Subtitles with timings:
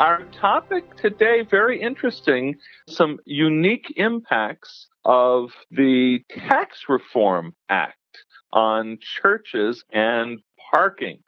[0.00, 2.56] Our topic today, very interesting,
[2.88, 7.98] some unique impacts of the Tax Reform Act
[8.50, 10.38] on churches and
[10.72, 11.18] parking.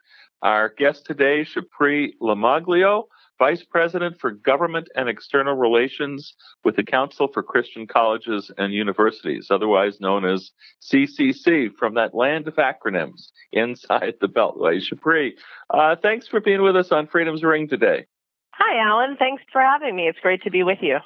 [0.41, 3.03] Our guest today, Shapri LoMaglio,
[3.37, 6.33] Vice President for Government and External Relations
[6.63, 10.49] with the Council for Christian Colleges and Universities, otherwise known as
[10.81, 14.81] CCC, from that land of acronyms inside the Beltway.
[14.81, 15.33] Shapri,
[15.69, 18.07] uh, thanks for being with us on Freedom's Ring today.
[18.57, 19.17] Hi, Alan.
[19.17, 20.07] Thanks for having me.
[20.07, 20.99] It's great to be with you.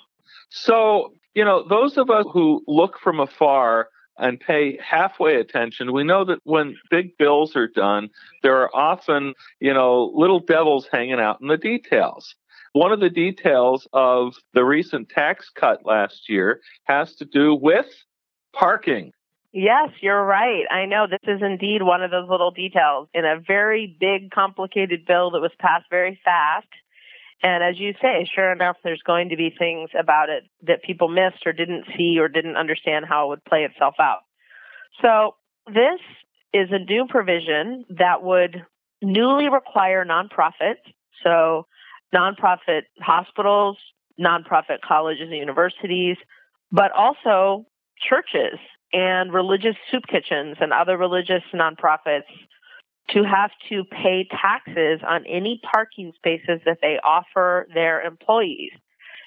[0.49, 6.03] So, you know, those of us who look from afar and pay halfway attention, we
[6.03, 8.09] know that when big bills are done,
[8.43, 12.35] there are often, you know, little devils hanging out in the details.
[12.73, 17.87] One of the details of the recent tax cut last year has to do with
[18.53, 19.13] parking.
[19.53, 20.65] Yes, you're right.
[20.69, 25.05] I know this is indeed one of those little details in a very big, complicated
[25.05, 26.67] bill that was passed very fast.
[27.43, 31.07] And as you say, sure enough, there's going to be things about it that people
[31.07, 34.21] missed or didn't see or didn't understand how it would play itself out.
[35.01, 35.35] So
[35.67, 35.99] this
[36.53, 38.65] is a new provision that would
[39.01, 40.81] newly require nonprofits,
[41.23, 41.67] so
[42.13, 43.77] nonprofit hospitals,
[44.19, 46.17] nonprofit colleges and universities,
[46.71, 47.65] but also
[48.09, 48.57] churches
[48.93, 52.23] and religious soup kitchens and other religious nonprofits
[53.11, 58.71] to have to pay taxes on any parking spaces that they offer their employees.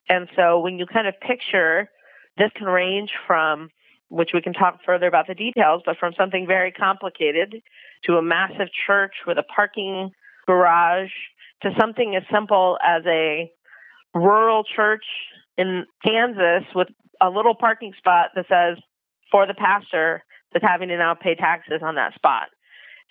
[0.09, 1.89] And so when you kind of picture
[2.37, 3.71] this can range from
[4.09, 7.63] which we can talk further about the details, but from something very complicated
[8.05, 10.11] to a massive church with a parking
[10.47, 11.13] garage
[11.63, 13.51] to something as simple as a
[14.15, 15.05] rural church
[15.57, 16.89] in Kansas with
[17.21, 18.83] a little parking spot that says
[19.31, 22.49] for the pastor that's having to now pay taxes on that spot.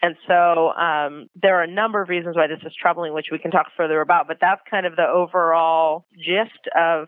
[0.02, 3.40] And so um, there are a number of reasons why this is troubling, which we
[3.40, 4.28] can talk further about.
[4.28, 7.08] But that's kind of the overall gist of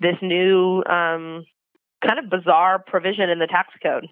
[0.00, 1.44] this new um,
[2.04, 4.06] kind of bizarre provision in the tax code.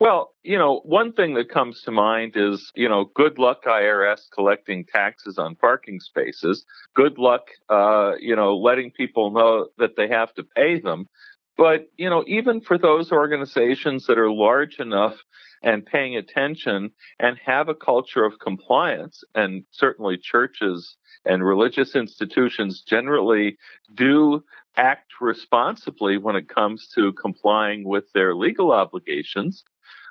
[0.00, 4.22] Well, you know, one thing that comes to mind is, you know, good luck IRS
[4.32, 6.64] collecting taxes on parking spaces.
[6.94, 11.08] Good luck, uh, you know, letting people know that they have to pay them.
[11.56, 15.14] But, you know, even for those organizations that are large enough
[15.64, 22.82] and paying attention and have a culture of compliance, and certainly churches and religious institutions
[22.86, 23.56] generally
[23.94, 24.44] do
[24.76, 29.64] act responsibly when it comes to complying with their legal obligations,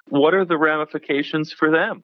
[0.09, 2.03] what are the ramifications for them?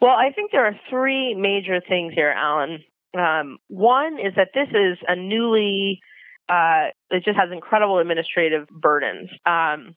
[0.00, 2.82] Well, I think there are three major things here, Alan.
[3.16, 6.00] Um, one is that this is a newly
[6.48, 9.30] uh, it just has incredible administrative burdens.
[9.44, 9.96] Um,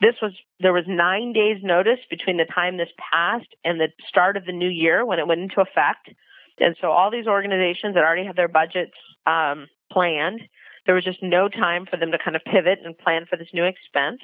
[0.00, 4.36] this was there was nine days notice between the time this passed and the start
[4.36, 6.10] of the new year when it went into effect,
[6.58, 8.94] and so all these organizations that already had their budgets
[9.26, 10.40] um, planned,
[10.86, 13.48] there was just no time for them to kind of pivot and plan for this
[13.52, 14.20] new expense.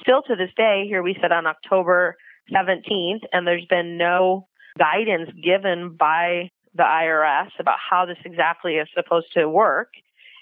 [0.00, 2.16] Still to this day, here we sit on October
[2.52, 4.48] 17th, and there's been no
[4.78, 9.88] guidance given by the IRS about how this exactly is supposed to work.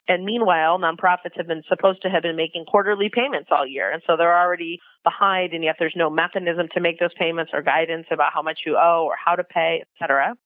[0.09, 3.91] And meanwhile, nonprofits have been supposed to have been making quarterly payments all year.
[3.91, 7.63] And so they're already behind, and yet there's no mechanism to make those payments or
[7.63, 10.37] guidance about how much you owe or how to pay, et cetera.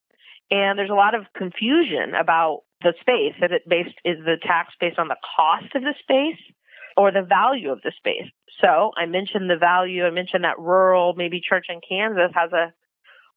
[0.50, 3.34] And there's a lot of confusion about the space.
[3.42, 6.40] Is it based, is the tax based on the cost of the space
[6.96, 8.30] or the value of the space?
[8.62, 10.04] So I mentioned the value.
[10.04, 12.72] I mentioned that rural, maybe church in Kansas has a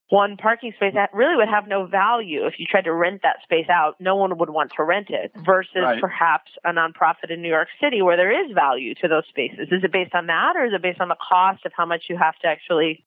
[0.09, 3.38] one parking space that really would have no value if you tried to rent that
[3.44, 3.96] space out.
[4.00, 6.00] No one would want to rent it versus right.
[6.00, 9.69] perhaps a nonprofit in New York City where there is value to those spaces.
[9.72, 12.04] Is it based on that or is it based on the cost of how much
[12.10, 13.04] you have to actually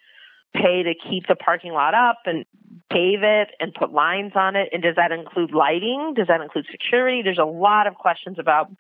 [0.55, 2.45] pay to keep the parking lot up and
[2.91, 4.71] pave it and put lines on it?
[4.73, 6.15] And does that include lighting?
[6.17, 7.23] Does that include security?
[7.23, 8.71] There's a lot of questions about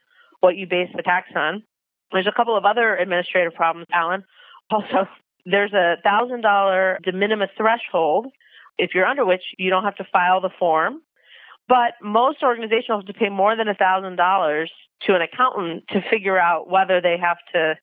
[0.41, 1.63] what you base the tax on.
[2.13, 4.25] There's a couple of other administrative problems, Alan.
[4.71, 5.07] Also,
[5.47, 8.27] there's a thousand dollar de minimis threshold
[8.79, 11.01] if you're under which you don't have to file the form.
[11.69, 14.71] But most organizations have to pay more than a thousand dollars
[15.03, 17.75] to an accountant to figure out whether they have to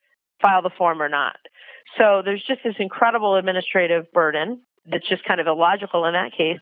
[0.42, 1.38] file the form or not.
[1.98, 6.60] So there's just this incredible administrative burden that's just kind of illogical in that case.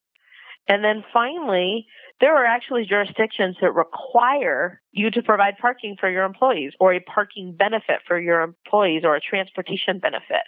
[0.68, 1.88] And then finally,
[2.20, 7.00] there are actually jurisdictions that require you to provide parking for your employees or a
[7.00, 10.46] parking benefit for your employees or a transportation benefit.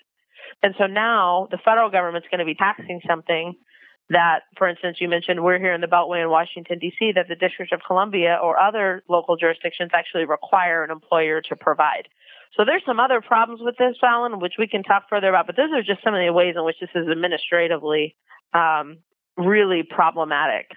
[0.62, 3.56] And so now the federal government's going to be taxing something
[4.10, 7.36] that, for instance, you mentioned we're here in the Beltway in Washington, D.C., that the
[7.36, 12.08] District of Columbia or other local jurisdictions actually require an employer to provide.
[12.58, 15.56] So there's some other problems with this, Alan, which we can talk further about, but
[15.56, 18.16] those are just some of the ways in which this is administratively
[18.54, 19.00] um,
[19.38, 20.70] really problematic.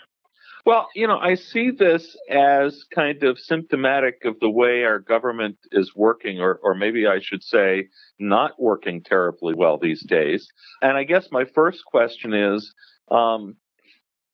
[0.66, 5.58] Well, you know, I see this as kind of symptomatic of the way our government
[5.70, 7.86] is working, or, or maybe I should say,
[8.18, 10.48] not working terribly well these days.
[10.82, 12.74] And I guess my first question is
[13.12, 13.54] um,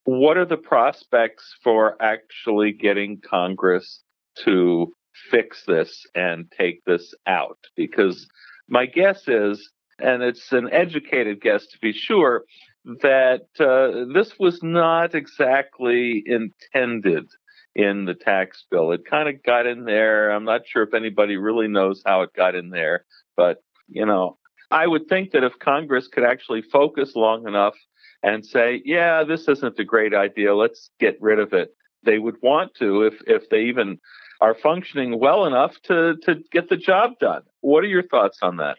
[0.04, 4.00] what are the prospects for actually getting Congress
[4.44, 4.90] to
[5.30, 7.58] fix this and take this out?
[7.76, 8.26] Because
[8.70, 12.44] my guess is, and it's an educated guess to be sure,
[12.84, 17.28] that uh, this was not exactly intended
[17.74, 18.92] in the tax bill.
[18.92, 20.30] It kind of got in there.
[20.30, 23.04] I'm not sure if anybody really knows how it got in there,
[23.36, 24.38] but you know,
[24.70, 27.74] I would think that if Congress could actually focus long enough
[28.22, 31.74] and say, yeah, this isn't a great idea, let's get rid of it,
[32.04, 33.98] they would want to if if they even
[34.40, 37.42] are functioning well enough to to get the job done.
[37.60, 38.76] What are your thoughts on that?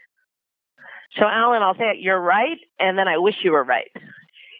[1.18, 3.92] So, Alan, I'll say it, you're right, and then I wish you were right.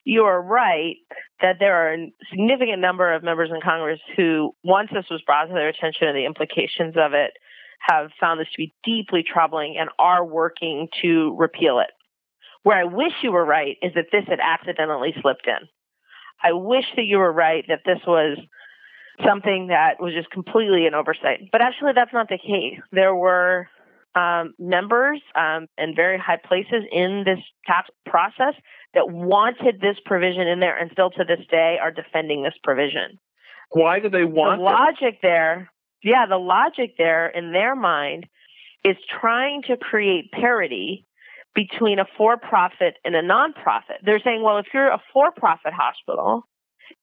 [0.06, 0.98] You are right
[1.42, 5.46] that there are a significant number of members in Congress who, once this was brought
[5.46, 7.32] to their attention and the implications of it,
[7.80, 11.92] have found this to be deeply troubling and are working to repeal it.
[12.64, 15.68] Where I wish you were right is that this had accidentally slipped in.
[16.42, 18.38] I wish that you were right that this was
[19.26, 21.50] something that was just completely an oversight.
[21.52, 22.80] But actually, that's not the case.
[22.92, 23.68] There were
[24.16, 28.54] um, members um, and very high places in this tax process
[28.94, 33.20] that wanted this provision in there and still to this day are defending this provision.
[33.72, 35.20] Why do they want the logic it?
[35.22, 35.72] there?
[36.04, 38.28] Yeah, the logic there in their mind
[38.84, 41.06] is trying to create parity
[41.56, 43.98] between a for-profit and a non-profit.
[44.04, 46.48] They're saying, well, if you're a for-profit hospital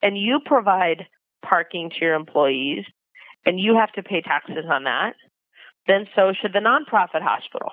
[0.03, 1.07] and you provide
[1.43, 2.85] parking to your employees
[3.47, 5.15] and you have to pay taxes on that,
[5.87, 7.71] then so should the nonprofit hospital.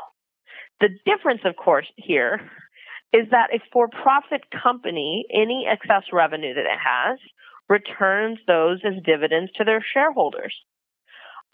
[0.80, 2.39] The difference, of course, here
[3.13, 7.19] is that a for profit company, any excess revenue that it has,
[7.69, 10.54] returns those as dividends to their shareholders.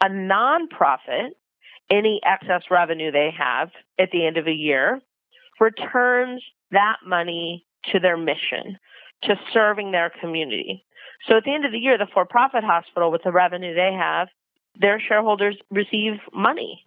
[0.03, 1.29] A nonprofit,
[1.89, 3.69] any excess revenue they have
[3.99, 5.01] at the end of a year,
[5.59, 8.77] returns that money to their mission,
[9.23, 10.85] to serving their community.
[11.27, 13.93] So at the end of the year, the for profit hospital, with the revenue they
[13.97, 14.27] have,
[14.79, 16.85] their shareholders receive money.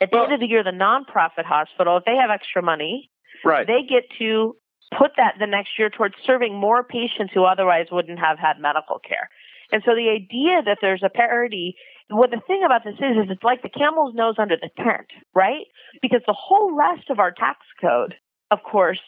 [0.00, 3.10] At the well, end of the year, the nonprofit hospital, if they have extra money,
[3.44, 3.66] right.
[3.66, 4.56] they get to
[4.98, 8.98] put that the next year towards serving more patients who otherwise wouldn't have had medical
[8.98, 9.28] care.
[9.70, 11.76] And so the idea that there's a parity,
[12.08, 15.08] what the thing about this is, is it's like the camel's nose under the tent,
[15.34, 15.66] right?
[16.02, 18.14] Because the whole rest of our tax code,
[18.50, 19.00] of course,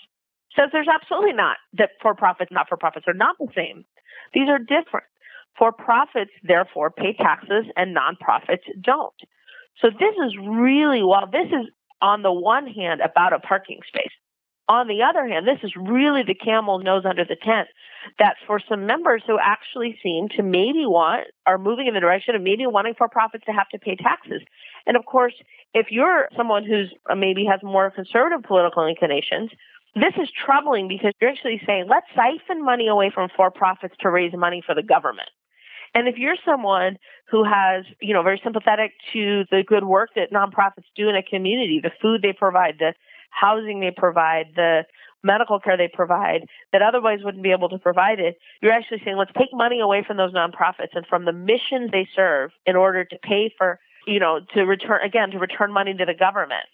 [0.56, 3.84] says there's absolutely not that for profits, not for profits are not the same.
[4.32, 5.06] These are different.
[5.58, 9.14] For profits, therefore, pay taxes and nonprofits don't.
[9.80, 11.70] So this is really, while this is
[12.00, 14.12] on the one hand about a parking space,
[14.68, 17.68] on the other hand, this is really the camel nose under the tent
[18.18, 22.34] that for some members who actually seem to maybe want, are moving in the direction
[22.34, 24.40] of maybe wanting for profits to have to pay taxes.
[24.86, 25.34] And of course,
[25.74, 29.50] if you're someone who's uh, maybe has more conservative political inclinations,
[29.94, 34.10] this is troubling because you're actually saying, let's siphon money away from for profits to
[34.10, 35.28] raise money for the government.
[35.94, 36.98] And if you're someone
[37.30, 41.22] who has, you know, very sympathetic to the good work that nonprofits do in a
[41.22, 42.94] community, the food they provide, the
[43.30, 44.84] housing they provide, the
[45.22, 49.16] medical care they provide that otherwise wouldn't be able to provide it, you're actually saying
[49.16, 53.04] let's take money away from those nonprofits and from the missions they serve in order
[53.04, 56.66] to pay for, you know, to return again to return money to the government.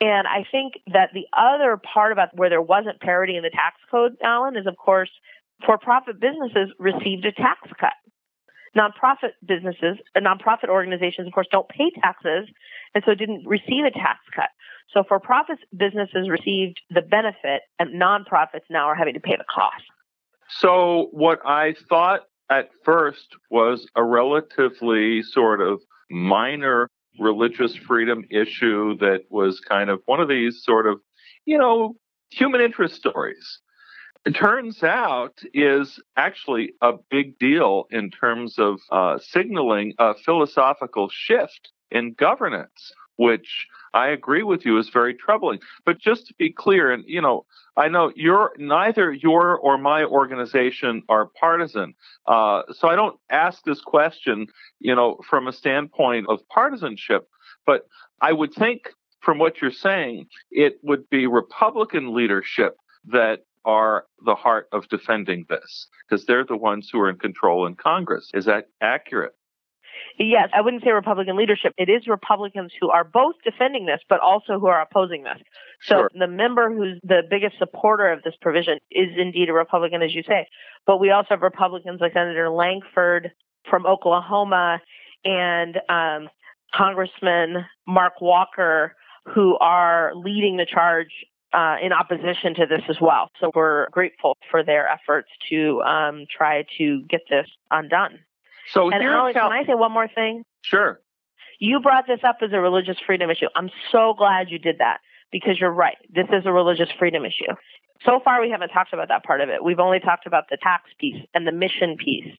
[0.00, 3.76] And I think that the other part about where there wasn't parity in the tax
[3.90, 5.10] code, Alan, is of course
[5.66, 7.92] for profit businesses received a tax cut.
[8.76, 12.48] Nonprofit businesses, uh, nonprofit organizations, of course, don't pay taxes,
[12.94, 14.50] and so didn't receive a tax cut.
[14.92, 19.44] So for profit businesses received the benefit, and nonprofits now are having to pay the
[19.52, 19.84] cost.
[20.48, 28.96] So what I thought at first was a relatively sort of minor religious freedom issue
[28.98, 31.00] that was kind of one of these sort of,
[31.44, 31.94] you know,
[32.30, 33.60] human interest stories
[34.26, 41.08] it turns out is actually a big deal in terms of uh, signaling a philosophical
[41.10, 45.60] shift in governance, which I agree with you, is very troubling.
[45.86, 47.46] But just to be clear, and you know,
[47.76, 51.94] I know you're neither your or my organization are partisan,
[52.26, 54.48] uh, so I don't ask this question,
[54.80, 57.26] you know, from a standpoint of partisanship.
[57.64, 57.86] But
[58.20, 64.34] I would think, from what you're saying, it would be Republican leadership that are the
[64.34, 68.30] heart of defending this because they're the ones who are in control in Congress.
[68.34, 69.34] Is that accurate?
[70.18, 71.72] Yes, I wouldn't say Republican leadership.
[71.78, 75.38] It is Republicans who are both defending this, but also who are opposing this.
[75.82, 76.10] So Sure.
[76.14, 80.22] the member who's the biggest supporter of this provision is indeed a Republican, as you
[80.22, 80.46] say.
[80.86, 83.32] But we also have Republicans like Senator Lankford
[83.68, 84.80] from Oklahoma
[85.24, 86.28] and um,
[86.74, 88.94] Congressman Mark Walker
[89.34, 91.12] who are leading the charge
[91.52, 93.30] uh, in opposition to this as well.
[93.40, 98.20] So we're grateful for their efforts to um, try to get this undone.
[98.72, 100.44] So And Alex, Cal- can I say one more thing?
[100.62, 101.00] sure.
[101.62, 103.46] You brought this up as a religious freedom issue.
[103.54, 105.98] I'm so glad you did that because you're right.
[106.08, 107.52] This is a religious freedom issue.
[108.04, 109.62] So far, we haven't talked about that part of it.
[109.62, 112.32] We've only talked about the tax piece and the mission piece.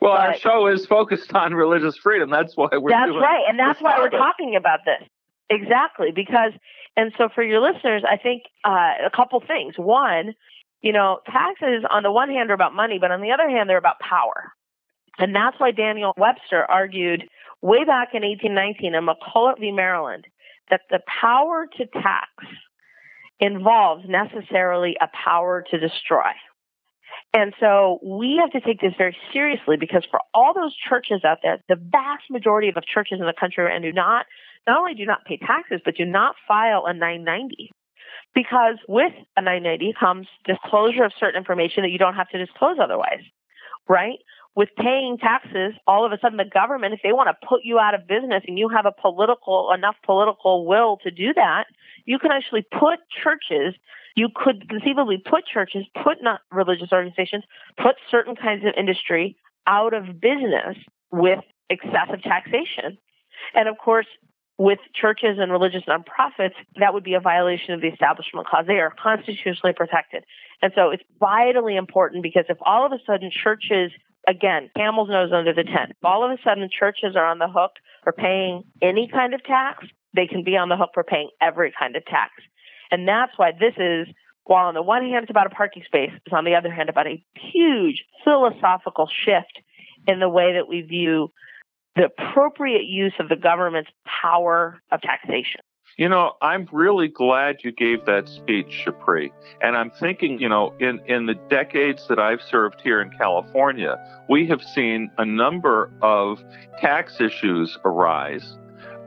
[0.00, 2.30] Well, our show is focused on religious freedom.
[2.30, 3.42] That's why we're that's right.
[3.48, 4.20] And that's why we're topic.
[4.20, 5.08] talking about this.
[5.50, 6.10] Exactly.
[6.14, 6.52] Because,
[6.96, 9.74] and so for your listeners, I think uh, a couple things.
[9.76, 10.34] One,
[10.82, 13.68] you know, taxes on the one hand are about money, but on the other hand,
[13.68, 14.52] they're about power.
[15.18, 17.24] And that's why Daniel Webster argued
[17.60, 19.72] way back in 1819 in McCulloch v.
[19.72, 20.26] Maryland
[20.70, 22.30] that the power to tax
[23.40, 26.30] involves necessarily a power to destroy.
[27.34, 31.38] And so we have to take this very seriously because for all those churches out
[31.42, 34.26] there, the vast majority of churches in the country and do not
[34.68, 37.70] not only do not pay taxes, but do not file a 990.
[38.34, 42.76] Because with a 990 comes disclosure of certain information that you don't have to disclose
[42.80, 43.24] otherwise,
[43.88, 44.18] right?
[44.54, 47.78] With paying taxes, all of a sudden the government, if they want to put you
[47.78, 51.64] out of business and you have a political, enough political will to do that,
[52.04, 53.74] you can actually put churches,
[54.14, 57.44] you could conceivably put churches, put not religious organizations,
[57.76, 60.76] put certain kinds of industry out of business
[61.10, 62.98] with excessive taxation.
[63.54, 64.06] And of course,
[64.58, 68.64] with churches and religious nonprofits, that would be a violation of the Establishment Clause.
[68.66, 70.24] They are constitutionally protected.
[70.60, 73.92] And so it's vitally important because if all of a sudden churches,
[74.26, 77.72] again, camel's nose under the tent, all of a sudden churches are on the hook
[78.02, 81.72] for paying any kind of tax, they can be on the hook for paying every
[81.78, 82.32] kind of tax.
[82.90, 84.08] And that's why this is,
[84.42, 86.88] while on the one hand it's about a parking space, it's on the other hand
[86.88, 87.22] about a
[87.52, 89.62] huge philosophical shift
[90.08, 91.30] in the way that we view
[91.98, 93.90] the appropriate use of the government's
[94.22, 95.60] power of taxation.
[95.96, 99.30] You know, I'm really glad you gave that speech, Shapri.
[99.60, 103.98] And I'm thinking, you know, in, in the decades that I've served here in California,
[104.28, 106.40] we have seen a number of
[106.80, 108.56] tax issues arise,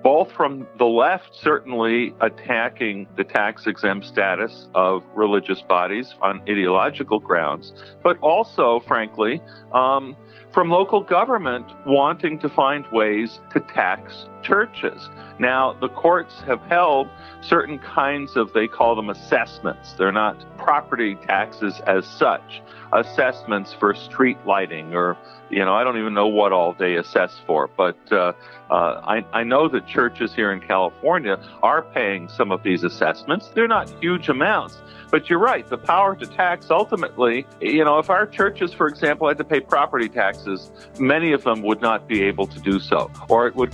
[0.03, 7.20] both from the left, certainly attacking the tax exempt status of religious bodies on ideological
[7.20, 9.41] grounds, but also, frankly,
[9.74, 10.15] um,
[10.53, 15.10] from local government wanting to find ways to tax churches.
[15.39, 17.07] Now, the courts have held
[17.41, 19.93] certain kinds of, they call them assessments.
[19.93, 22.62] They're not property taxes as such,
[22.93, 25.17] assessments for street lighting or,
[25.50, 27.67] you know, I don't even know what all they assess for.
[27.75, 28.33] But uh,
[28.69, 33.50] uh, I, I know that churches here in California are paying some of these assessments.
[33.50, 34.77] They're not huge amounts.
[35.12, 39.27] But you're right, the power to tax ultimately, you know, if our churches, for example,
[39.27, 43.12] had to pay property taxes, many of them would not be able to do so,
[43.27, 43.74] or it would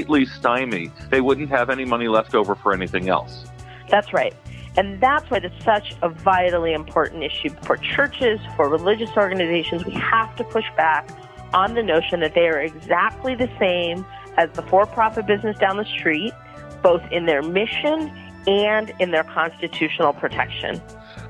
[0.00, 0.90] completely stymie.
[1.10, 3.44] They wouldn't have any money left over for anything else.
[3.88, 4.34] That's right.
[4.76, 9.84] And that's why it's such a vitally important issue for churches, for religious organizations.
[9.84, 11.10] We have to push back
[11.52, 14.06] on the notion that they are exactly the same
[14.38, 16.32] as the for profit business down the street,
[16.82, 18.10] both in their mission
[18.46, 20.80] and in their constitutional protection.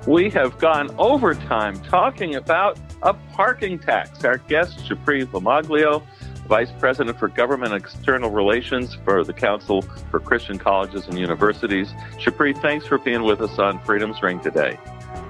[0.07, 4.25] We have gone overtime talking about a parking tax.
[4.25, 6.03] Our guest, Shapri LoMaglio,
[6.51, 11.93] Vice President for Government and External Relations for the Council for Christian Colleges and Universities.
[12.19, 14.77] Shapri, thanks for being with us on Freedom's Ring today.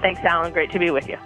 [0.01, 0.51] Thanks, Alan.
[0.51, 1.17] Great to be with you.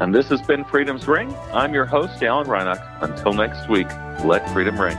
[0.00, 1.34] And this has been Freedom's Ring.
[1.54, 3.02] I'm your host, Alan Reinach.
[3.02, 3.88] Until next week,
[4.22, 4.98] let freedom ring.